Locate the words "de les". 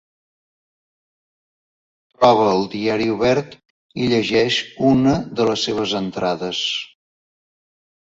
5.41-5.67